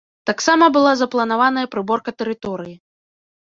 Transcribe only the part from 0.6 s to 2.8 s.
была запланаваная прыборка тэрыторыі.